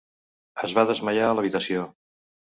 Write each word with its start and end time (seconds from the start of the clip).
Es 0.67 0.71
va 0.77 0.85
desmaiar 0.91 1.27
a 1.27 1.35
l'habitació. 1.39 1.83